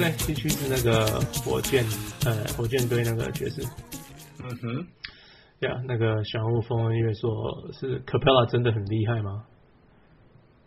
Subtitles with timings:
[0.00, 1.84] 对，西区是那个火箭，
[2.24, 3.60] 呃，火箭队那个爵士。
[4.42, 4.78] 嗯哼，
[5.60, 7.28] 呀，yeah, 那个小人物风恩月说
[7.74, 9.44] 是 Capela 真的很厉害吗？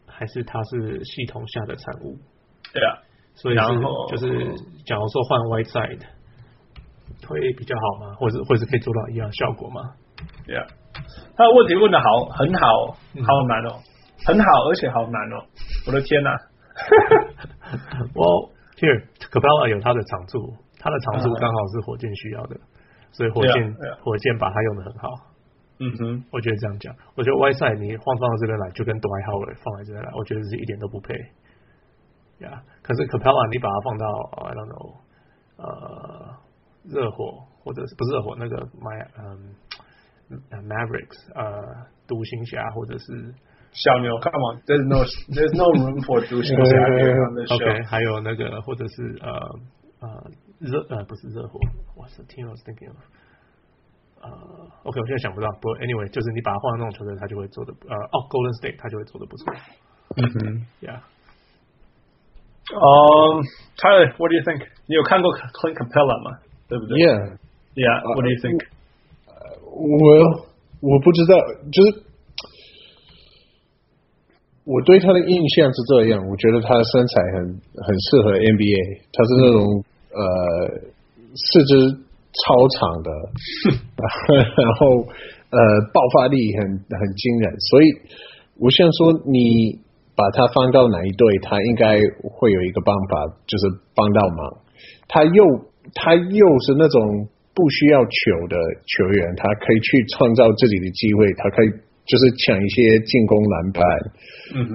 [0.06, 2.16] 还是他是系统下的产物？
[2.72, 3.02] 对啊，
[3.34, 3.64] 所以是
[4.12, 4.54] 就是
[4.86, 6.02] 假如说换 Whiteside
[7.28, 8.14] 会比较好吗？
[8.20, 9.82] 或者或者可以做到一样效果吗？
[10.46, 10.68] 对啊，
[11.36, 12.92] 他的问题问的好，很好，
[13.26, 15.44] 好难哦，嗯、很好，而且好难哦，
[15.88, 16.38] 我的天呐、啊！
[18.14, 22.60] 我 here Capela 有他的长处，他的长处刚好是火箭需要的，
[23.12, 24.04] 所以火箭 yeah, yeah.
[24.04, 25.10] 火箭把它用的很好。
[25.80, 31.14] 嗯哼，我觉得这样讲，我觉得 Whiteside 你放放到这边来，就跟 Dwight Howard 放在这边来，我觉得是一点都不配。
[32.40, 34.06] 呀、yeah，可是 Capela 你把它放到
[34.48, 34.98] I don't know，
[35.58, 36.36] 呃，
[36.84, 39.56] 热火或者是不是热火那个 My 嗯、
[40.30, 43.34] um, Mavericks 呃，独行侠或者是。
[43.73, 46.73] 小牛，Come on，there's no there's no room for 独行侠。
[47.55, 49.29] OK，还有那个或者是呃
[50.01, 50.09] 呃
[50.59, 51.61] 热呃不是热火，
[51.95, 52.97] What's the team I was thinking of？
[54.21, 54.27] 呃，
[54.83, 59.55] OK，我现在想不到，不过 Anyway，就是你把它换到那种球队，他就会做的呃哦，Golden State，他就会做的不错。
[60.17, 60.99] 嗯哼，Yeah。
[62.75, 63.45] 嗯，
[63.77, 64.67] Tyler，What do you think？
[64.89, 66.39] 你有看过 Clint Capela 吗？
[66.69, 66.97] 对不对？
[66.99, 68.67] Yeah，Yeah，What do you think？
[69.71, 70.49] 我
[70.81, 71.39] 我不知道，
[71.71, 72.09] 就是。
[74.66, 79.84] 我对他的印象是这样，我觉得他的身材很很适合 NBA，他是那种
[80.16, 80.24] 呃
[81.36, 81.92] 四肢
[82.32, 83.12] 超长的，
[84.32, 85.04] 然后
[85.52, 85.60] 呃
[85.92, 87.92] 爆发力很很惊人，所以
[88.56, 89.84] 我想说你
[90.16, 92.00] 把他放到哪一队，他应该
[92.32, 94.64] 会有一个办法，就是帮到忙。
[95.10, 95.44] 他又
[95.94, 98.56] 他又是那种不需要球的
[98.88, 101.68] 球员，他可以去创造自己的机会，他可以。
[102.06, 103.82] 就是抢一些进攻篮板，
[104.56, 104.72] 嗯哼，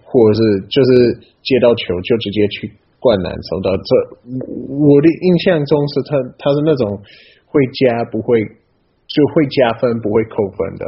[0.00, 0.40] 或者是
[0.72, 3.88] 就是接到球就直接去灌篮，收到这。
[4.72, 6.96] 我的印象中是他他是那种
[7.44, 10.84] 会加不会就会加分不会扣分的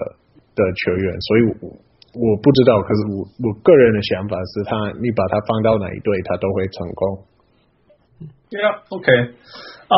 [0.56, 1.69] 的球员，所以我
[2.16, 7.19] 我不知道，可是我我个人的想法是他你把他放到哪一队他都会成功。
[8.49, 9.97] 对啊，OK，啊，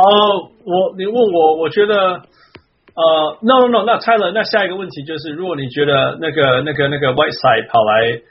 [0.64, 2.22] 我你问我，我觉得。
[2.96, 8.22] 呃、uh,，no no no，那猜了，那下一个问题就是，如果你觉得那个那个那个 Whiteside 跑来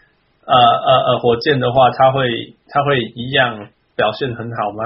[0.44, 4.84] 呃呃呃火箭的话，他会他会一样表现很好吗？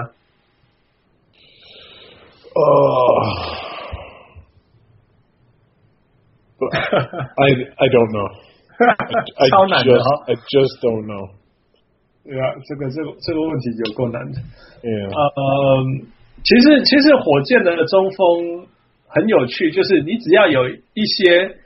[2.51, 2.61] 呃、
[6.59, 7.47] uh,，I
[7.77, 8.27] I don't know，
[9.49, 11.29] 超难的哈，I just don't know。
[12.25, 14.41] 对啊，这个这个这个问题有够难的。
[14.83, 15.23] 嗯，呃，
[16.43, 18.67] 其实其实火箭的中锋。
[19.09, 21.57] 很有趣，就是你只要有一些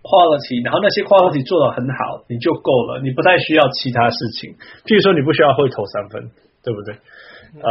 [0.00, 4.56] quality，然后那些 quality 做的很好，你就够了，你不太需要其他事情。
[4.88, 6.32] 譬如说，你不需要会投三分，
[6.64, 6.96] 对不对？
[7.60, 7.68] 呃，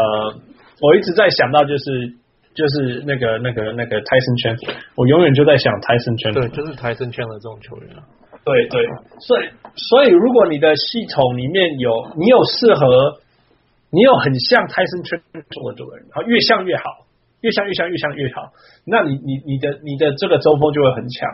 [0.81, 2.13] 我一直在想到就是
[2.53, 8.06] 就是那个那个那个 Tyson Chandler，我永远就在想 Tyson Chandler，对，就是 Tyson Chandler 这种球员啊。
[8.45, 8.85] 对对，
[9.25, 13.18] 所以所以如果你的系统里面有你有适合，
[13.90, 17.04] 你有很像 Tyson Chandler 的人，然后越像越好。
[17.45, 18.50] 越像越像越像越好，
[18.89, 21.29] 那你你你的你的这个中锋就会很强。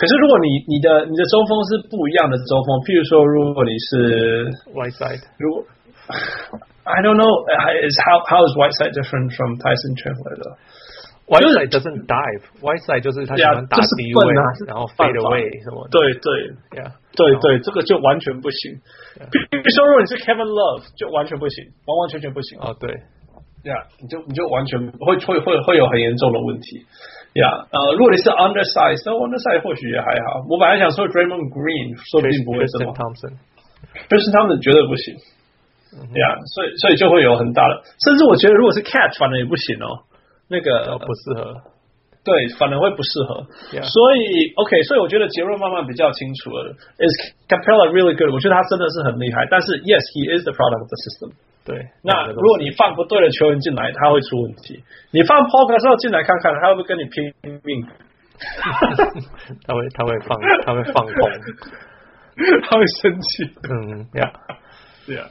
[0.00, 5.68] 可是如果你你的你的中锋是不一样的中锋，譬如说如果你是 Whiteside，如果
[6.88, 7.28] I don't know
[7.84, 10.56] is how how is Whiteside different from Tyson Chandler 的
[11.28, 14.34] ？Whiteside doesn't dive，Whiteside 就是他喜欢打低位，
[14.66, 15.86] 然后 fade away 什么？
[15.92, 18.80] 对对，yeah, 对对，这个就完全不行。
[19.30, 22.58] 比如说如果你是 Kevin Love，就完全不行，完完全全不行。
[22.58, 22.90] 哦，对。
[23.64, 26.86] 呀，yeah, 你就你就完全会会会会有很严重的问题。
[27.34, 30.42] 呀，呃，如果你是 undersize，那 undersize 或许也还好。
[30.48, 32.92] 我本来想说 Draymond Green，说不定不会这么。
[34.08, 35.14] Tristan Thompson 绝对不行。
[36.14, 40.06] 呀，所以所以就会有很大的，甚至我觉得如果是 catch 反正也不行哦。
[40.48, 41.54] 那个、哦、不适合。
[42.22, 43.46] 对，反而会不适合。
[43.82, 46.74] 所以 OK，所以我觉得结论慢慢比较清楚了。
[46.98, 47.14] Is
[47.48, 48.34] Capela really good？
[48.34, 49.46] 我觉得他真的是很厉害。
[49.50, 51.30] 但是 Yes，he is the product of the system。
[51.70, 54.82] 对，那如果你放不对的球员进来，他会出问题。
[55.12, 57.32] 你放 Paul Gasol 进来看看，他会不会跟你拼
[57.62, 57.86] 命？
[59.62, 60.36] 他会，他会放，
[60.66, 61.14] 他会放空，
[62.66, 63.44] 他会生气。
[63.70, 64.32] 嗯呀，
[65.06, 65.22] 对呀。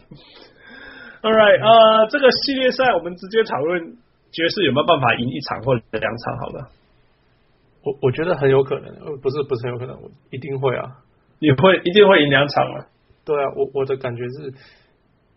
[1.22, 3.98] All right，呃，这个系列赛我们直接讨论
[4.32, 6.38] 爵士有没有办法赢一场或两场？
[6.40, 6.70] 好了。
[7.84, 10.84] 我我觉得很有可能，呃不是不是很有可能，我一定会啊！
[11.40, 12.86] 你会一定会赢两场啊？
[13.26, 14.54] 对啊，我我的感觉是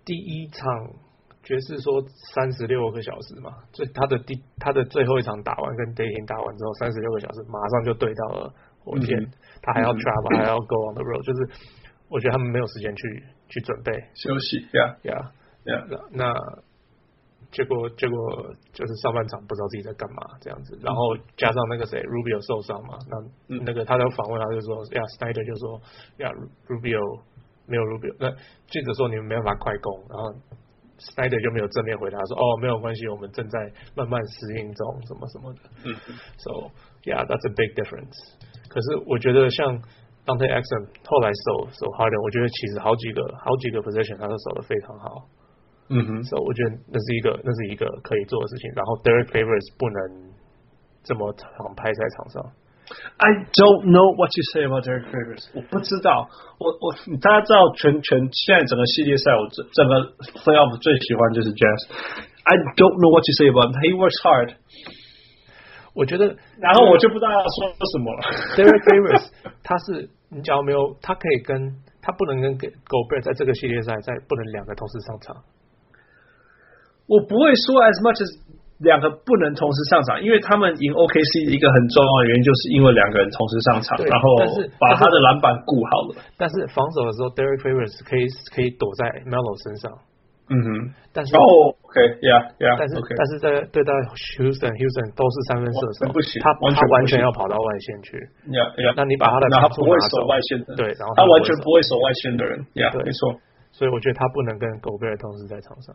[0.04, 0.66] 第一场
[1.42, 2.02] 爵士说
[2.34, 8.54] 三十六个小时嘛，所以他的第他的最后一场打完跟 Dayton 打完之后三十六个小时，马上就对到了
[8.84, 11.70] 火箭，嗯、他还要 travel、嗯、还要 go on the road，就是
[12.08, 13.92] 我觉得他们没有时间去去准备。
[14.14, 15.32] 休息，呀呀
[15.64, 16.32] 呀，那
[17.50, 18.16] 结果结果
[18.72, 25.80] 就是上半场不知道自己在干嘛这样子，然后加上那个谁 Rubio 受伤嘛，那那个他在访问他就说，呀 Snyder 就说
[26.18, 26.30] 呀
[26.66, 27.22] Rubio
[27.66, 28.30] 没有 Rubio，那
[28.68, 30.34] 记者说你们没办法快攻，然后
[30.98, 33.58] Snyder 就没有正面回答说哦没有关系，我们正在
[33.94, 35.94] 慢慢适应中什么什么的，嗯
[36.38, 36.70] ，So
[37.04, 38.14] yeah that's a big difference。
[38.68, 39.82] 可是我觉得像
[40.24, 45.26] Dante Exum 后来守守 Harden，我觉得其实好几个好几个 position 他都守的非常好。
[45.90, 48.70] 嗯哼，，So 我觉得那是一个，那是一个可以做的事情。
[48.74, 50.32] 然后 Derek Favors 不能
[51.02, 52.52] 这么常拍在场上。
[53.17, 55.49] I don't know what you say about Derek Favors。
[55.53, 56.29] 我不知道，
[56.59, 59.93] 我我大家知道全全现在整个系列赛，我整整个
[60.39, 63.75] Playoff 最喜欢就是 Jazz。I don't know what you say about him.
[63.81, 64.55] He works hard。
[65.97, 68.21] 我觉得，然后我就不知道要说什么了。
[68.55, 69.25] Derek Favors，
[69.63, 71.57] 他是你只要没有，他可以跟
[71.99, 75.35] 他不能跟 Gobert 在这个系列赛在不能两个同时上场。
[77.07, 78.29] 我不会说 as much as
[78.82, 84.26] 两个不能同时上场，因为他们赢 OKC 一个很重要的原因，就是因为两个人同时上场，然后
[84.78, 86.22] 把他的篮板顾好了。
[86.36, 89.90] 但是防守的时候，Derek Favors 可以可以躲在 Melo 身上。
[90.50, 90.68] 嗯哼，
[91.14, 91.40] 但是哦
[91.86, 93.94] ，OK，Yeah，Yeah，但是但是在对待
[94.36, 98.18] Houston，Houston 都是三分射手，不行，他他完全要跑到外线去。
[98.50, 102.66] Yeah，Yeah，那你把他的他不会守外线的，对，然后他完全不会守外线的人。
[102.74, 103.38] Yeah，没错。
[103.82, 105.92] 所以我觉得他不能跟狗贝尔同时在场上。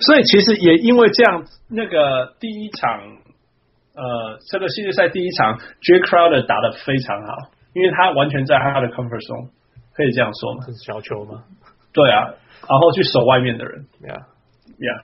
[0.00, 2.88] 所以其实也因为这样，那个第一场，
[3.92, 9.50] 呃，这个系列赛第一场，Jay Crowder 打的非常好，因为他完全在他的 comfort zone，
[9.92, 10.64] 可以这样说吗？
[10.86, 11.44] 小球吗？
[11.92, 12.32] 对啊，
[12.66, 15.02] 然后去守外面的人，Yeah，Yeah，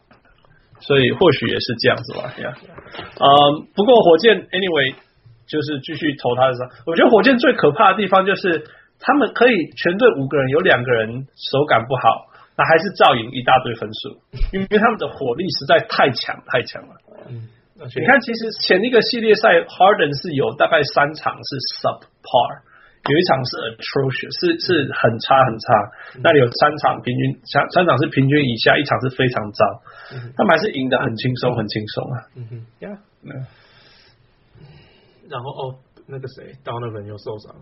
[0.81, 2.57] 所以或许也是这样子吧，Yeah，
[3.21, 4.95] 嗯，不过火箭 Anyway
[5.47, 8.65] 就是继续投他的时候，我觉得火箭最可怕的地方就是。
[9.01, 14.19] 他们可以全队五个人有两个人手感不好，那还是照赢一大堆分数，
[14.53, 16.95] 因为他们的火力实在太强太强了。
[17.31, 17.47] 嗯，
[17.79, 22.67] 你看，其实前一个系列赛，Harden 是有大概三场是 subpar，
[23.07, 25.67] 有一场是 atrocious，是是很差很差。
[26.19, 29.63] 那里有三场平均，三三场是平均以下，一场是非常糟。
[30.35, 32.17] 他们还是赢得很轻松很轻松啊。
[32.35, 32.67] 嗯
[35.31, 35.79] 然后哦，
[36.09, 37.55] 那个谁，Donovan 又受伤。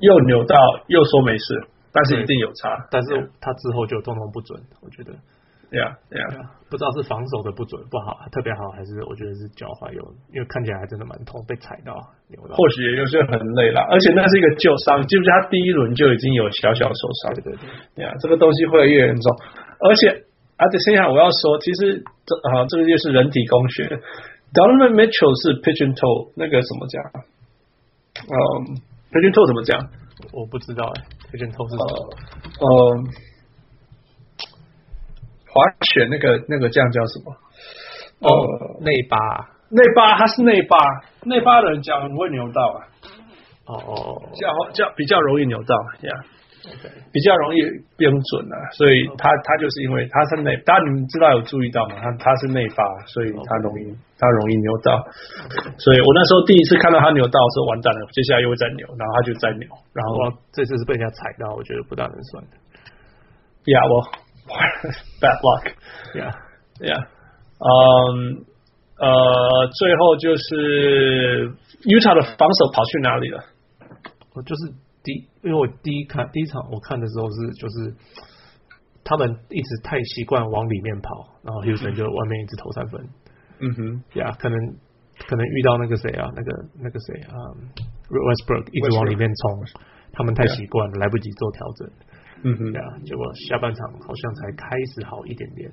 [0.00, 0.56] 又扭到，
[0.88, 1.44] 又说没事，
[1.92, 2.86] 但是一定有差。
[2.90, 5.12] 但是他之后就通通不准，我觉得。
[5.72, 6.28] 对呀，对呀，
[6.68, 11.96] 不知道是防守的不准不好，特别好，还是我觉得是脚踝有，因为看起来还真的蛮痛，被踩到
[12.28, 12.52] 扭到。
[12.52, 17.32] 或许也就是很累了，而且那是一个旧伤，记不记得他第一轮就已经有小小受伤？
[17.40, 19.32] 对对对，呀，这个东西会越严重。
[19.80, 20.12] 而且，
[20.60, 23.88] 而且剩下我要说，其实这啊，这个就是人体工学。
[24.52, 27.00] Donovan Mitchell 是 and toe，那个什么讲？
[28.28, 28.91] 嗯。
[29.12, 29.78] 平均透怎么讲？
[30.32, 31.86] 我不知道哎，平均透是什么？
[32.60, 32.96] 呃，
[35.48, 35.62] 滑
[35.92, 37.36] 雪那个那个酱叫什么？
[38.20, 39.18] 哦，内八，
[39.68, 40.76] 内八，他是内八，
[41.24, 42.78] 内八的人讲很会扭到啊。
[43.66, 46.10] 哦哦，脚脚比较容易扭到呀。
[46.10, 46.31] Okay.
[47.12, 47.58] 比较容易
[47.96, 51.96] 变准啊，所以他他就是因为他是内，大家你们知道有注意到吗？
[52.00, 54.94] 他他是内发，所以他容易他容易扭到。
[55.78, 62.50] 所以我那时候第一次看到他扭到的时候，完蛋了，接下来又会再扭，然后他就再扭，然后这次是被人家踩到，我觉得不大能算的。
[63.66, 64.06] Yeah, well,
[65.20, 65.74] bad luck.
[66.14, 66.32] Yeah,
[66.78, 67.06] yeah.
[67.58, 68.46] 嗯，
[68.98, 71.50] 呃，最后就是
[71.82, 73.42] Utah 的防守跑去哪里了？
[74.34, 74.72] 我就是。
[75.02, 77.94] 第，因为我第一看第一场我看的时候是就是
[79.02, 83.08] 他们一直太习惯往里面跑，然后 Houston 就外面一直投三分。
[83.58, 84.56] 嗯哼，呀，可能
[85.26, 87.34] 可能遇到那个谁啊，那个那个谁啊
[88.06, 89.64] ，Westbrook 一直往里面冲，
[90.12, 91.90] 他们太习惯了，来不及做调整。
[92.44, 95.70] 嗯哼，呀，结果下半场好像才开始好一点点，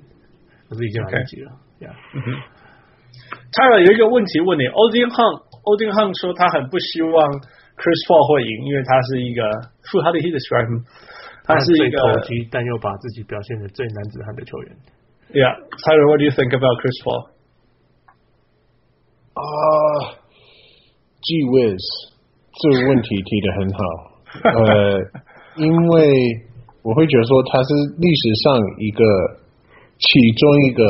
[0.68, 1.52] 可是已经来不及了。
[1.80, 2.26] 呀，嗯哼
[3.52, 7.40] ，Tyler 有一个问题问你，Odin Hung，Odin Hung 说他很不希望。
[7.80, 9.40] Chris Paul 会赢，因为他是一个
[9.88, 10.84] How did he describe him？
[11.48, 14.76] 他是一个投机，但又把自己表现的最男子汉的球员。
[15.32, 17.32] Yeah，Tyler，what do you think about Chris Paul？
[19.32, 19.40] 啊、
[21.24, 21.80] uh,，Gee whiz，
[22.52, 23.80] 这个问题提得很好。
[24.44, 25.00] 呃，
[25.56, 26.12] 因为
[26.82, 29.00] 我会觉得说他是历史上一个
[29.96, 30.06] 其
[30.36, 30.84] 中一个。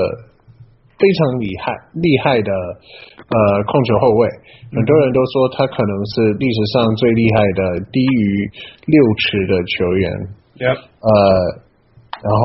[1.01, 4.29] 非常厉害厉害的呃控球后卫，
[4.69, 8.51] 很多人都说他可能是历史上最厉害的低于
[8.85, 10.13] 六尺的球员。
[10.61, 10.77] Yep.
[10.77, 11.11] 呃，
[12.21, 12.45] 然后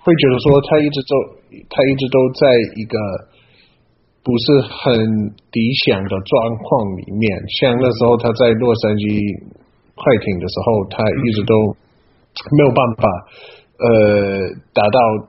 [0.00, 1.12] 会觉得说他一直都
[1.68, 2.48] 他一直都在
[2.80, 2.96] 一个
[4.24, 4.96] 不是很
[5.52, 7.28] 理想的状况里面，
[7.60, 9.12] 像那时候他在洛杉矶
[9.92, 11.52] 快艇的时候，他一直都
[12.56, 13.04] 没有办法
[13.76, 15.28] 呃达到。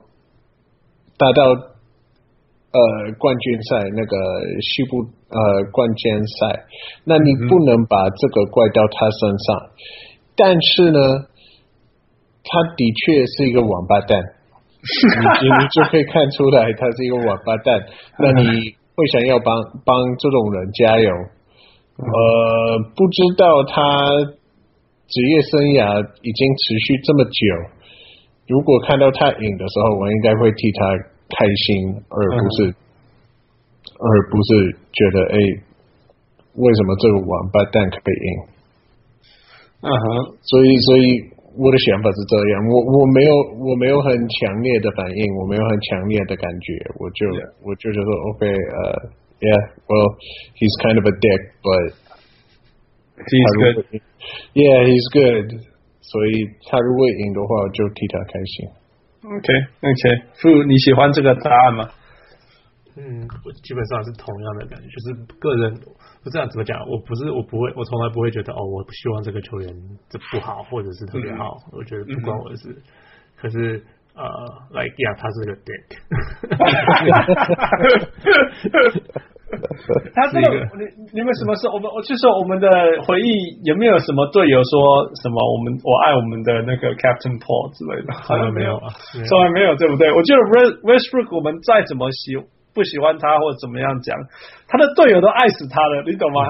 [1.24, 1.40] 打到
[2.76, 2.78] 呃
[3.16, 4.12] 冠军赛那个
[4.60, 5.00] 西部
[5.32, 6.68] 呃冠军赛，
[7.04, 9.56] 那你不能把这个怪到他身上。
[9.56, 9.72] 嗯、
[10.36, 11.00] 但是呢，
[12.44, 14.20] 他的确是一个王八蛋，
[15.40, 17.80] 你你就可以看出来他是一个王八蛋。
[18.20, 18.44] 那你
[18.94, 21.10] 会想要帮帮这种人加油？
[21.96, 23.80] 呃，不知道他。
[25.06, 27.38] 职业生涯已经持续这么久，
[28.48, 30.80] 如果看到他赢的时候，我应该会替他
[31.36, 32.74] 开心，而不是，嗯、
[33.98, 35.36] 而不是觉得哎，
[36.54, 38.28] 为什么这个王八蛋可以赢？
[39.84, 41.04] 嗯哼，所以，所以
[41.58, 47.26] 我的想法是这样，我我没有我没有很强烈的反应，我没有很强烈的感觉，我就.
[47.62, 49.12] 我就觉得，OK，呃、
[49.44, 51.92] uh,，Yeah，well，he's kind of a dick，but
[53.28, 54.00] he's good。
[54.54, 55.52] Yeah, he's good.
[56.00, 56.32] 所以
[56.70, 58.68] 他如果赢的话，就替他开心。
[59.24, 61.88] OK，OK，傅，你喜欢这个答案吗？
[62.96, 65.74] 嗯，我基本上是同样的感觉，就是个人
[66.22, 66.78] 不这样怎么讲？
[66.86, 69.74] 我不是，我不会，我从来不会觉得哦，我不希望这个球员
[70.10, 71.56] 这不好，或者是特别好。
[71.66, 72.68] 嗯、我觉得不关我的事。
[72.68, 72.82] 嗯、
[73.36, 73.82] 可是
[74.14, 74.22] 呃
[74.70, 75.98] ，like yeah，他是个 dick。
[80.14, 80.84] 他这个，你
[81.14, 81.74] 你们什么时候？
[81.74, 82.68] 我们我就说我们的
[83.06, 83.28] 回忆
[83.64, 85.36] 有没有什么队友说什么？
[85.52, 88.88] 我们我爱我们的那个 Captain Paul 之类的，好像没有啊，
[89.28, 90.10] 从来没有，对不对？
[90.12, 90.40] 我觉得
[90.82, 92.36] Westbrook 我们再怎么喜
[92.74, 94.16] 不喜欢他或者怎么样讲，
[94.66, 96.42] 他的队友都爱死他了，你懂吗？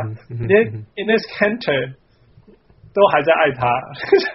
[0.49, 0.65] 连
[0.97, 1.93] Enes Kanter
[2.95, 3.67] 都还在爱他，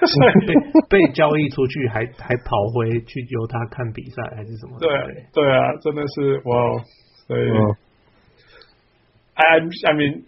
[0.90, 4.78] 被交易出去还还跑回去由他看比赛还是什么？
[4.80, 4.90] 对
[5.34, 6.54] 对啊，真的是哇，
[7.28, 7.50] 所以。
[9.40, 10.24] I I mean,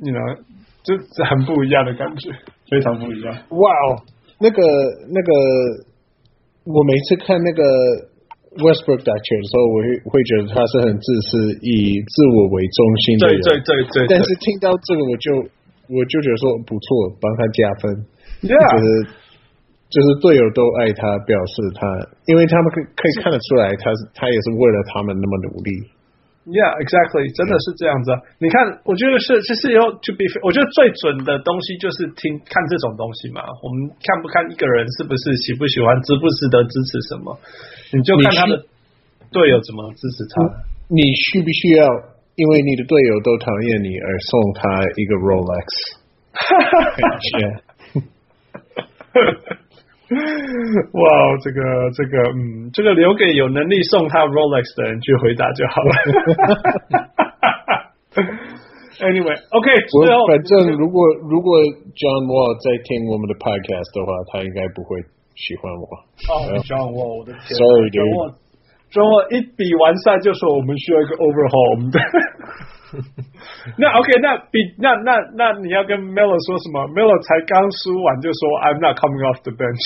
[0.00, 0.40] you know，
[0.82, 2.32] 就是很不一样的感觉，
[2.72, 3.28] 非常不一样。
[3.52, 4.00] 哇哦，
[4.40, 4.58] 那个
[5.12, 5.30] 那个，
[6.64, 7.60] 我每次看那个
[8.56, 13.36] Westbrook 打球的时候，我会会觉得他是很自私，以自我为中心的人。
[13.44, 14.16] 对对对对。
[14.16, 15.26] 但是听到这个，我就
[15.92, 16.88] 我就觉得说不错，
[17.20, 17.84] 帮他加分。
[18.40, 18.56] Yeah.
[18.56, 18.86] 就是
[19.92, 21.84] 就是队友都爱他，表示他，
[22.32, 25.70] 因为他们可可以看得出来，他是他也是为了他们那么努力。
[26.48, 28.08] Yeah, exactly，真的是这样子。
[28.40, 33.44] 你看，我觉得是，其实以后 to be，我觉得最准的东西就是听看这种东西嘛。
[33.60, 37.36] 我们看不看一个人是不是喜不喜欢，值不值得支持什么，
[37.92, 38.64] 你就看他的
[39.28, 40.64] 队友怎么支持他。
[40.88, 41.84] 你需不需要
[42.32, 45.68] 因为你的队友都讨厌你而送他一个 Rolex？
[50.08, 51.04] 哇，
[51.44, 51.60] 这个
[51.92, 55.92] 这个，嗯，这个留给有能力送他 Rolex 的人去回答就好了。
[58.98, 61.60] Anyway，OK，、okay, 最后反正如果如果
[61.94, 64.98] John Wall 在听我们的 Podcast 的话，他应该不会
[65.36, 65.84] 喜欢我。
[66.26, 72.00] 哦、oh,，John Wall，我的天，Sorry，John Wall，John Wall 一比完赛就说我们需要一个 Overhaul，我们的。
[73.77, 76.87] 那 OK，那比那那那你要跟 Melo 说什么？
[76.93, 79.81] Melo 才刚输完就说 I'm not coming off the bench。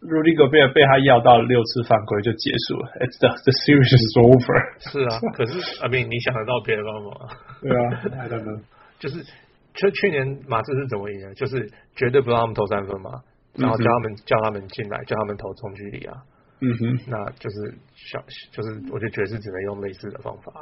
[0.00, 4.56] Rudy Gobert 被他要到六次犯规就结束了，It's the the series is over。
[4.80, 7.36] 是啊，可是阿斌，你想得到别的方法？
[7.60, 7.68] 对
[8.16, 8.62] 啊，真 的
[8.98, 9.24] 就是。
[9.74, 11.34] 就去年马刺是怎么赢的？
[11.34, 13.22] 就是绝对不让他们投三分嘛，
[13.54, 16.14] 然后叫他们、嗯、叫他们进来，叫他们投中距离啊。
[16.60, 18.20] 嗯哼，那就是小，
[18.52, 20.52] 就是我就觉得爵士只能用类似的方法。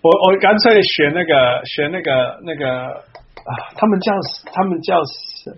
[0.00, 4.12] 我我干脆学那个学那个那个啊，他们叫
[4.52, 5.52] 他们叫谁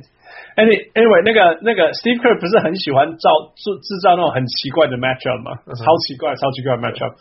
[0.57, 5.61] ？Any anyway，那个那个 Steve Kerr 不是很喜欢造制制造那种很奇怪的 matchup 吗？
[5.67, 7.13] 嗯、超奇怪，超奇怪的 matchup。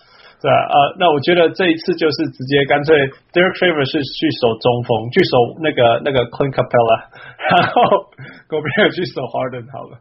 [0.42, 2.96] 对啊，呃，那我觉得这一次就是直接干脆
[3.36, 8.08] ，Derek Favors 是去守中锋，去守那个那个 Clint Capella，然后
[8.48, 10.00] Gobert 去守 Harden 好了。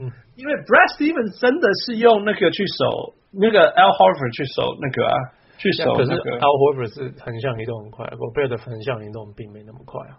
[0.00, 5.16] 嗯，因为 Brad Stevens 真的是用那个去守那个 Al Horford 去守那个啊，
[5.60, 6.24] 去守、那个。
[6.24, 10.16] 可是 Al Horford 是横向移动很快，Gobert 的横向移动并没那么快啊。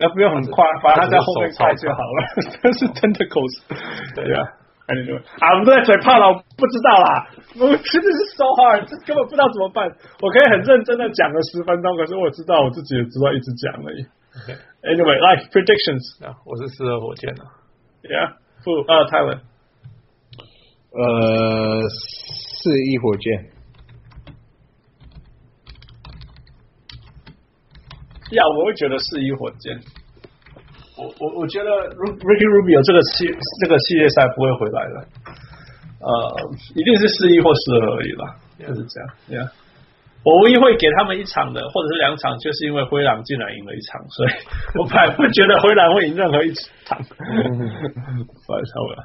[0.00, 2.18] 那不用很快，反正他在后面快就好了。
[2.60, 3.52] 这是 tentacles，
[4.16, 4.28] 对
[4.96, 5.22] 呀。
[5.40, 7.28] 啊，我们都在嘴炮了，我不知道啦。
[7.58, 9.86] 我真的是 so hard，这根本不知道怎么办。
[10.20, 14.06] 我可以很认真的讲了十分钟，可是我知道我自己也知道一直讲而已。
[14.82, 17.44] Anyway，like predictions，啊，我是四二火箭的。
[18.02, 19.40] Yeah，不呃泰文。
[20.92, 23.50] 呃，四一火箭。
[28.30, 29.80] 呀，我会觉得四一火箭。
[31.00, 33.24] 我我我觉得 Ricky Rubio 这个系
[33.64, 34.96] 这个系列赛不会回来了，
[36.04, 36.10] 呃，
[36.76, 39.08] 一定是四一或四二而已吧，就是这样。
[39.28, 39.48] Yeah.
[40.22, 44.30] 我唯一会给他们一场的，或者是两场，就是因为灰狼竟然赢了一场，所以
[44.78, 46.52] 我本来不觉得灰狼会赢任何一
[46.84, 47.00] 场。
[47.00, 49.00] 不好意思，我了。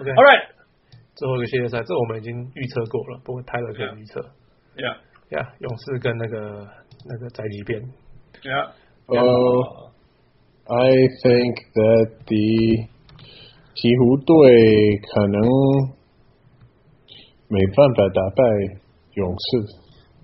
[0.00, 0.48] OK，All right，
[1.14, 4.24] 最后一个系列赛，这我们已经预测过了，不过泰勒可以预测。
[4.76, 6.66] Yeah，Yeah，勇士跟那个
[7.04, 7.82] 那个宅急便。
[8.42, 8.72] Yeah，
[9.08, 9.92] 呃。
[10.68, 10.90] I
[11.24, 12.88] think that the
[13.72, 15.40] 鹈鹕队可能
[17.48, 18.44] 没办法打败
[19.14, 19.64] 勇士。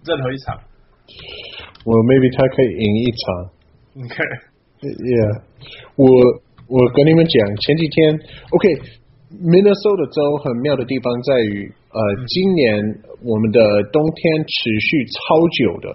[0.04, 0.60] 任何一场。
[1.86, 3.24] 我 maybe 他可以赢一场。
[4.04, 4.20] OK。
[4.84, 5.42] Yeah，
[5.96, 6.04] 我
[6.68, 8.20] 我跟你们讲，前几天
[8.50, 9.00] OK。
[9.34, 12.74] Minnesota 州很妙的地方在于，呃，今年
[13.22, 13.62] 我们的
[13.94, 15.86] 冬天持续超久的。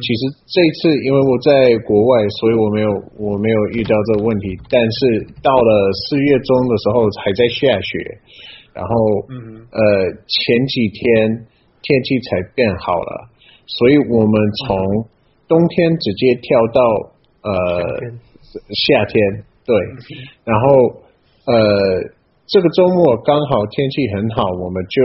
[0.00, 2.88] 其实这一次因为我在国外，所以我没有
[3.20, 4.56] 我没有遇到这个问题。
[4.72, 7.92] 但是到了四月中的时候还在下雪，
[8.72, 8.90] 然后
[9.68, 11.44] 呃前几天
[11.82, 13.28] 天气才变好了，
[13.66, 14.32] 所以我们
[14.64, 15.04] 从
[15.46, 16.80] 冬天直接跳到
[17.44, 17.52] 呃
[18.72, 19.76] 夏天，对，
[20.44, 21.04] 然后
[21.52, 22.23] 呃。
[22.46, 25.00] 这个周末刚好天气很好，我们就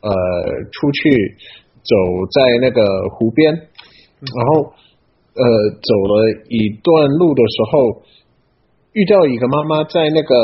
[0.00, 0.10] 呃
[0.72, 1.36] 出去
[1.84, 1.94] 走
[2.32, 4.72] 在那个湖边，然后
[5.36, 5.44] 呃
[5.76, 8.02] 走了一段路的时候，
[8.94, 10.34] 遇到一个妈妈在那个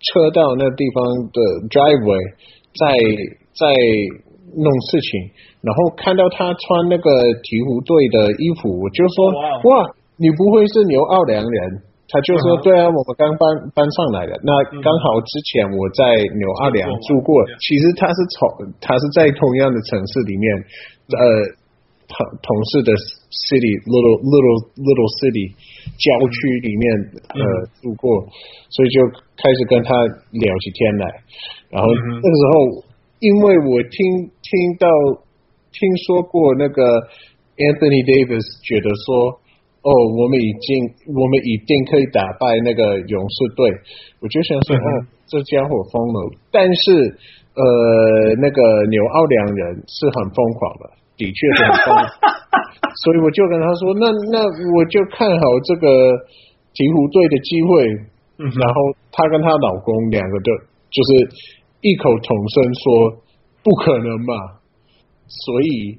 [0.00, 2.24] 车道那个地方的 driveway
[2.72, 2.96] 在
[3.52, 3.68] 在
[4.56, 5.28] 弄事情，
[5.60, 7.10] 然后看到她穿那个
[7.44, 9.28] 鹈鹕队的衣服，我就说
[9.68, 11.82] 哇，你不会是牛奥良人？
[12.10, 14.34] 他就说：“对啊，我们刚搬搬上来的。
[14.42, 14.50] 那
[14.82, 17.38] 刚好之前我在纽奥良住过。
[17.62, 20.44] 其实他是从他是在同样的城市里面，
[21.14, 21.22] 呃，
[22.10, 22.90] 同同事的
[23.30, 25.54] city little little little city
[26.02, 26.84] 郊区里面
[27.30, 27.42] 呃
[27.78, 28.26] 住过，
[28.74, 29.06] 所以就
[29.38, 29.94] 开始跟他
[30.34, 31.06] 聊起天来。
[31.70, 32.54] 然后那个时候，
[33.22, 34.50] 因为我听听
[34.82, 34.90] 到
[35.70, 35.78] 听
[36.10, 36.82] 说过那个
[37.54, 39.38] Anthony Davis 觉得说。”
[39.82, 43.64] 哦，我们已经，我们一定可以打败那个勇士队。
[44.20, 44.88] 我就想说，啊，
[45.24, 46.30] 这家伙疯了。
[46.52, 47.16] 但是，
[47.56, 47.64] 呃，
[48.44, 48.60] 那个
[48.92, 52.04] 纽奥良人是很疯狂的，的确是很疯狂。
[52.92, 54.44] 所以我就跟他说，那那
[54.76, 56.12] 我就看好这个
[56.76, 57.88] 鹈鹕队的机会。
[58.36, 58.76] 然后
[59.12, 60.52] 她跟她老公两个就
[60.92, 61.10] 就是
[61.80, 63.16] 异口同声说，
[63.64, 64.60] 不可能嘛。
[65.24, 65.96] 所以。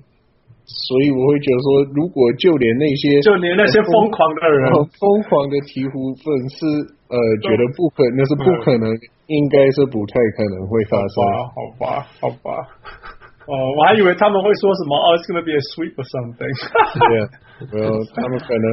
[0.66, 6.64] 所以我会觉得说，如果就连那些就连那些疯狂的人，疯狂的鹈鹕粉丝，
[7.12, 8.88] 呃，觉得不可，那是不可能，
[9.28, 11.16] 应该是不太可能会发生。
[11.52, 11.84] 好吧，
[12.22, 12.50] 好吧，
[13.50, 16.48] 哦，我还以为他们会说什么哦，it's gonna be a sweep or something。
[16.48, 17.24] 对啊，
[17.74, 18.66] 没有，他们可能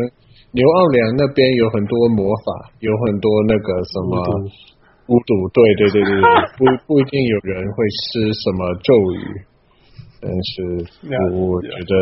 [0.53, 4.15] 牛奥良那边有很多魔法，有很多那个什么
[5.09, 9.25] 巫毒，对对对对对，不不一定有人会施什么咒语。
[10.21, 10.63] 但是
[11.33, 11.95] 我觉得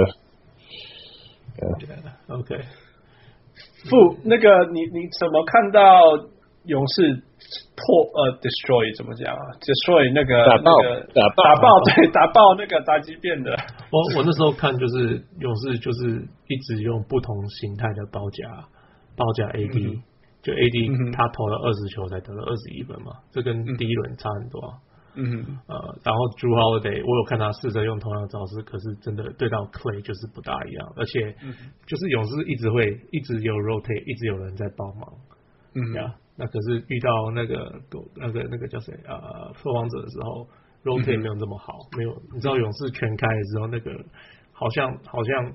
[2.35, 2.57] ，OK，
[3.90, 6.00] 不那个你你怎么看到
[6.64, 7.22] 勇士
[7.76, 11.44] 破呃 destroy 怎么讲啊？destroy 那个打爆那个打爆。
[11.44, 13.52] 打爆对打爆那个打击变的。
[13.92, 18.48] 我我那时候看就是勇士就是一直用不同形态的包夹
[19.14, 20.02] 包夹 AD，、嗯、
[20.42, 24.74] 就 AD 他投了二十球才得了二十一分嘛，这跟第一轮差很多。
[25.16, 25.59] 嗯。
[25.66, 25.74] 呃，
[26.05, 31.35] 然后 Jrue Holiday 我有看他试着用同样的招式，可是真的对到 Clay 就是不大一样，而且
[31.87, 35.09] 就是勇士一直会一直有 rotate，一直有人在帮忙，
[35.74, 35.81] 嗯。
[35.94, 37.57] 呀，那可是遇到那个
[38.16, 40.46] 那个那个叫谁啊，拓荒者的时候
[40.85, 43.90] rotate 没有这么好，没有，你知道勇士全开的时候那个
[44.52, 45.52] 好像好像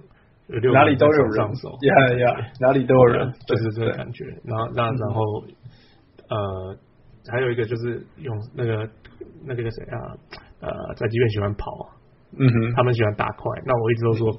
[0.74, 1.32] 哪里都有人。
[1.34, 5.22] 上手，呀呀，哪里都有人，就是这个感觉，然后那然后
[6.30, 6.78] 呃。
[7.30, 8.88] 还有一个就是用那个
[9.46, 9.98] 那个叫谁啊？
[10.62, 11.66] 呃，在这边喜欢跑，
[12.38, 13.44] 嗯哼，他们喜欢打快。
[13.66, 14.32] 那我一直都说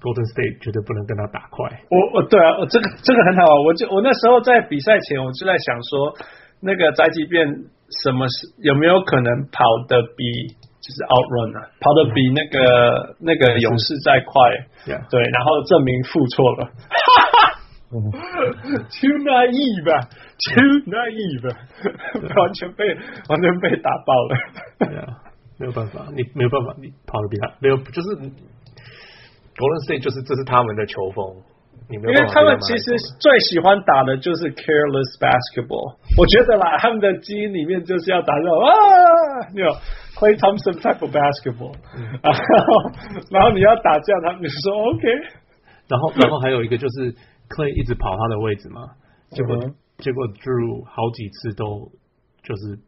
[0.00, 1.66] ，Golden State 绝对不能跟他打快。
[1.90, 3.54] 我我对啊，我这个这个很好啊。
[3.66, 6.14] 我就我那时候在比赛前，我就在想说，
[6.62, 7.46] 那个宅急便
[8.02, 10.22] 什么是有没有可能跑的比
[10.78, 12.58] 就是 outrun 啊，跑的比那个、
[13.10, 14.32] 嗯、那个勇士再快？
[15.10, 16.70] 对，然后证明负错了。
[16.70, 16.94] 哈
[17.34, 17.58] 哈
[17.90, 20.08] Too naive 吧
[20.40, 21.56] ，Too naive 吧，
[22.40, 22.94] 完全被
[23.28, 24.36] 完全被打爆了。
[24.78, 25.06] 对啊，
[25.58, 28.08] 没有办法，你没有办法，你跑得比他没有，就是
[29.56, 31.36] Golden State 就是这是他们的球风。
[31.90, 32.84] 因为他们其实
[33.18, 35.98] 最喜欢打的就是 careless basketball。
[36.16, 38.70] 我觉得啦， 他们的基因里面就是要打这种啊，
[39.52, 39.66] 你有
[40.14, 42.20] Klay Thompson type of basketball，嗯。
[42.22, 42.92] 然 后
[43.30, 45.02] 然后你要打这样，他们就说 OK。
[45.88, 47.14] 然后然后还有一个就是。
[47.50, 48.80] Clay 一直跑他的位置嘛，
[49.30, 51.92] 结果、嗯、结果 Drew 好几次都
[52.42, 52.78] 就是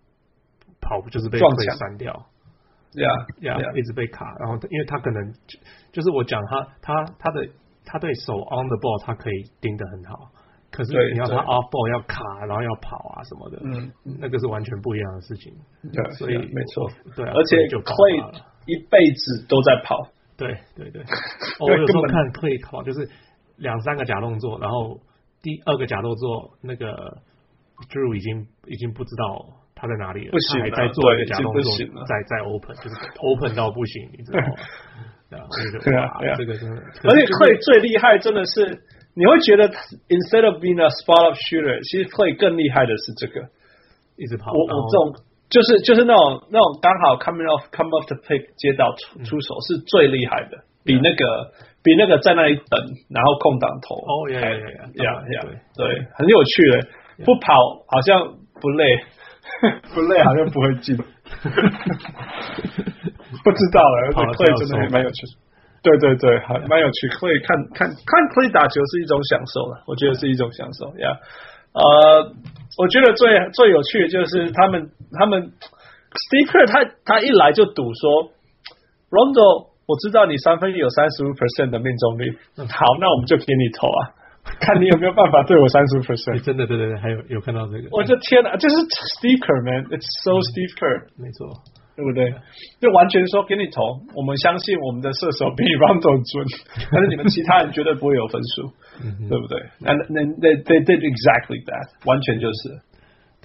[0.81, 2.13] 跑，就是被 Klay 删掉，
[2.93, 3.09] 呀
[3.41, 4.27] 呀，一直被卡。
[4.41, 5.33] 然后因为他可能
[5.93, 7.49] 就是我讲他他他的
[7.85, 10.33] 他对手 on the ball 他可以盯得很好，
[10.71, 15.55] 可是你要他 off ball 要卡，然后要跑啊什么的，嗯，那个是完全不一样的事情。
[15.93, 21.05] 对，所以没错，对、啊，而且就 Klay 一辈子都在跑，对对对。
[21.61, 23.09] 我有时候看 Klay 跑就是。
[23.59, 24.99] 两三个假动作，然后
[25.43, 27.19] 第二个假动作，那个
[27.91, 31.73] Drew 已经已经不知道他在哪里了，不行，他还在做一个假动作，
[32.07, 34.47] 在在 open，就是 open 到不行，你知道吗？
[35.33, 35.47] 对啊，
[35.83, 36.77] 对啊，对啊，这个真的，
[37.09, 39.67] 而且 Clay 最厉害真的是，你会觉得
[40.13, 43.49] instead of being a spot up shooter，其实 Clay 更厉害的是这个，
[44.17, 51.53] 一直跑，我我这种就是就是那种那种刚好 coming off come off the pick 接到出出手是最厉害的，比那个。
[51.85, 52.79] 比那个在那里等，
[53.11, 53.97] 然后空档投。
[53.97, 54.55] 哦，呀呀呀
[55.03, 56.79] 呀，对对，很有趣的，
[57.27, 58.23] 不跑好像
[58.61, 58.87] 不累，
[59.93, 60.95] 不累好像不会进，
[63.43, 65.27] 不知道了，而且 Klay 真的还蛮有趣，
[65.83, 71.19] 对对对，还蛮有趣，Klay 看看看 Klay 打球是一种享受了，我觉得是一种享受呀。
[71.75, 72.31] 呃，
[72.79, 75.51] 我觉得最最有趣的就是他们他们
[76.31, 78.31] Steve Kerr 他他一来就赌说
[79.11, 79.72] Rondo。
[79.87, 82.31] 我知道你三分有三十五 percent 的命中率，
[82.71, 84.01] 好，那我们就给你投啊，
[84.63, 86.41] 看你有没有办法对我三十五 percent。
[86.43, 88.75] 真的，对对对，还有有看到这个，我的天哪，这是
[89.19, 91.51] Steve Kerr man，it's so Steve Kerr，没错，
[91.99, 92.31] 对不对？
[92.81, 93.83] 就完全说给你投，
[94.15, 96.47] 我们相信我们的射手比 你 Rondo 准，
[96.91, 98.71] 但是你们其他人绝对不会有分数，
[99.29, 99.59] 对不对？
[99.83, 102.79] 那那那 they did exactly that，完全就是，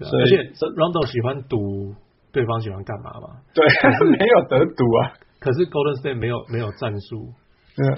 [0.05, 0.45] 而且
[0.77, 1.93] Rondo 喜欢赌
[2.31, 3.41] 对方喜欢干嘛嘛？
[3.57, 3.65] 对，
[4.13, 5.17] 没有得赌啊。
[5.39, 7.33] 可是 Golden State 没有没有战术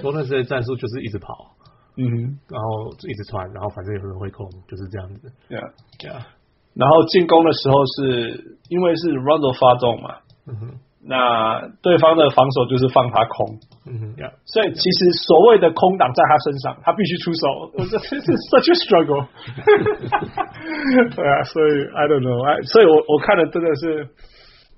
[0.02, 1.56] ，Golden State 战术就是一直跑，
[1.96, 2.04] 嗯，
[2.48, 5.32] 然后一直传，然后反正有人会控，就是这样子。
[5.48, 5.64] 对啊，
[5.98, 6.26] 对啊。
[6.74, 10.14] 然后进攻的时候是因为是 Rondo 发动嘛，
[10.46, 18.20] 嗯哼，那对方的防守就是放他空，嗯哼，所以其实所谓的空档在他身上，他必须出手，这是
[18.52, 19.26] such a struggle。
[21.16, 24.08] 对啊，所以 I don't know，所以我我看的真的是。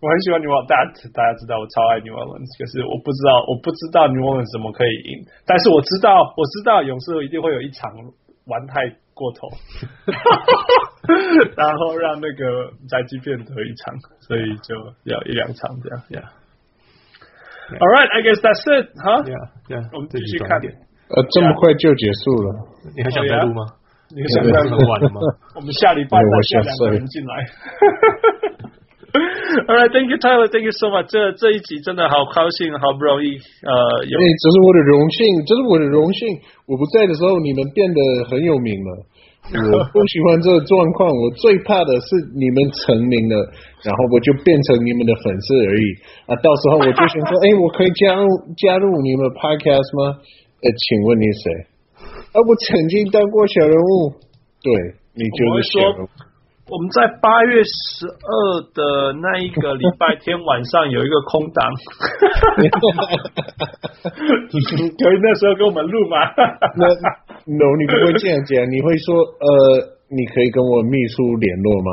[0.02, 7.86] 我很喜欢 New Orleans，大家大家知道我超爱 New Orleans，可是我不知道我不知道 New Orleans 怎么可以赢，但是我知道我知道勇士一定会有一场
[8.50, 8.82] 玩太
[9.14, 9.46] 过头，
[11.54, 13.94] 然后让那个宅基变得一场，
[14.26, 14.74] 所以就
[15.06, 15.94] 要一两场这样。
[16.10, 16.26] Yeah.
[17.70, 17.78] Yeah.
[17.78, 18.90] All right, I guess that's it.
[18.98, 19.38] 哈，Yeah,
[19.70, 19.86] yeah.
[19.94, 20.58] 我们继续看。
[21.14, 22.48] 呃，这么快就结束了？
[22.90, 23.62] 你还想再录吗？
[24.10, 25.22] 你还想再录完了吗？
[25.54, 27.46] 我们下礼拜再下两个人进来。
[29.68, 30.48] All right, thank you, Tyler.
[30.48, 31.12] Thank you so much.
[31.12, 33.70] 这这一集真的好高兴，好不容易呃
[34.08, 34.14] 有。
[34.16, 36.40] 哎，这是我的荣幸，这是我的荣幸。
[36.64, 38.00] 我不在的时候，你们变得
[38.32, 38.90] 很有名了。
[39.52, 43.36] 我不喜欢这个状况，我最怕的是你们成名了，
[43.84, 45.86] 然后我就变成你们的粉丝而已。
[46.30, 48.24] 啊，到时候我就想说， 哎，我可以加入
[48.56, 50.16] 加入你们 Podcast 吗？
[50.62, 51.44] 呃，请问你谁？
[52.32, 54.16] 啊，我曾经当过小人物。
[54.62, 54.72] 对，
[55.12, 56.08] 你就是小人物。
[56.72, 61.68] 我们在八月十二的那一个礼拜天晚上有一个空档，
[62.56, 62.70] 可以
[65.20, 66.16] 那时候跟我们录吗？
[66.76, 66.86] 那
[67.44, 71.90] no，你不会这样讲，你会说呃，你可以跟我秘书联络吗？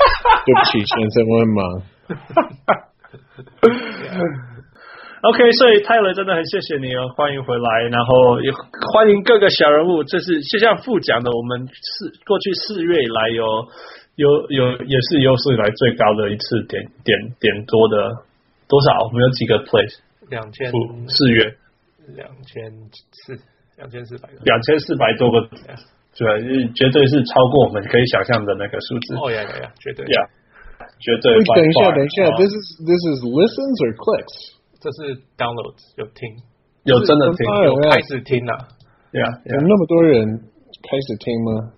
[0.48, 1.82] 对不起，先生，我很忙。
[5.28, 8.50] OK，所以泰勒真的很谢谢你哦，欢迎回来，然后也
[8.94, 10.02] 欢迎各个小人物。
[10.04, 13.44] 这是就像副讲的，我们四过去四月以来有
[14.16, 18.24] 有有也是有史以来最高的一次点点点多的
[18.66, 19.04] 多少？
[19.04, 20.00] 我们有几个 place？
[20.28, 20.72] 两千
[21.06, 21.54] 四月
[22.16, 22.66] 两千
[23.12, 23.38] 四
[23.76, 25.46] 两千四百个，两千四百多个，
[26.16, 29.14] 对，绝对是超过我们可以想象的那个数字。
[29.20, 30.18] 哦呀呀呀，绝对呀，
[30.98, 31.36] 绝对。
[31.36, 34.56] 等一下，等一下，this is this is listens or clicks？
[34.80, 36.34] 这是 download 有听，
[36.84, 38.66] 有真的听，有开始听了，
[39.12, 40.26] 对啊，有那么多人
[40.88, 41.72] 开始听吗？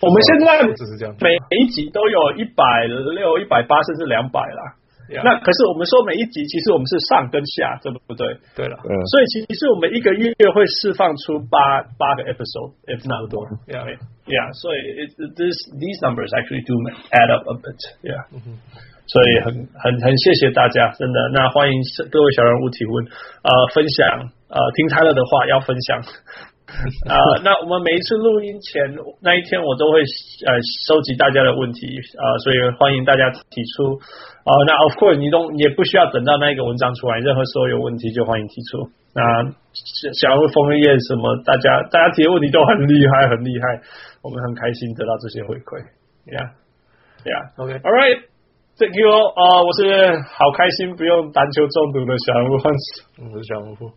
[0.00, 4.76] 我们现在只是这样，每一集都有一百六、一百八，甚至两百啦。
[5.10, 5.26] Yeah.
[5.26, 8.30] 那可是我们说每一集，其实我们是上跟下，对不对？
[8.54, 13.50] 对了，嗯，所以其实我们一个月会释放出八八个 episode，if not more。
[13.66, 13.90] Yeah,
[14.30, 16.78] yeah，所以 it, this these numbers actually do
[17.10, 17.80] add up a bit。
[18.06, 18.62] Yeah，、嗯、
[19.10, 21.18] 所以很很很谢谢大家，真的。
[21.34, 21.74] 那欢迎
[22.06, 23.02] 各位小人物提问，
[23.42, 26.06] 呃，分享，呃，听太乐的话要分享。
[27.08, 28.80] 啊、呃，那我们每一次录音前
[29.20, 30.50] 那一天，我都会呃
[30.86, 33.98] 收集大家的问题啊、呃，所以欢迎大家提出
[34.46, 34.64] 啊、呃。
[34.66, 38.86] 那 of course 你都也不需要等到那个文章出来，任何时候有问题就欢迎提出。
[39.12, 39.20] 那
[40.14, 43.82] 小人物疯了夜什么，大家大家提的问题都很厉害，很厉害，
[44.22, 45.82] 我们很开心得到这些回馈。
[46.30, 47.82] Yeah，Yeah，OK，All、okay.
[47.82, 49.10] right，Thank you。
[49.10, 53.90] 啊，我是好开心不用篮球中毒的小人物，我是小人物，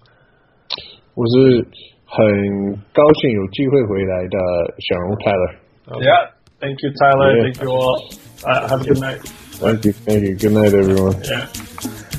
[1.13, 1.92] 我是。
[2.12, 4.38] 很高兴有机会回来的
[4.78, 6.30] 小人物 Tyler。Yeah,
[6.60, 7.42] thank you Tyler.
[7.42, 8.10] Thank you all.
[8.44, 9.20] Uh, have a good night.
[9.58, 10.36] Thank you, thank you.
[10.36, 11.14] Good night, everyone.
[11.24, 11.48] Yeah,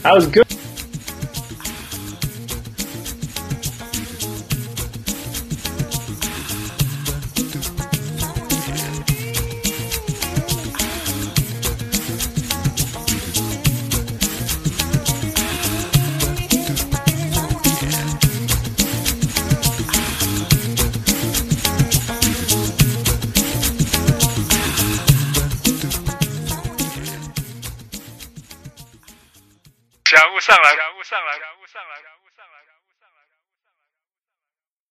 [0.03, 0.42] that was good.